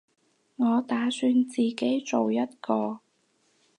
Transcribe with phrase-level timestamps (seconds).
[0.55, 3.01] 我打算自己做一個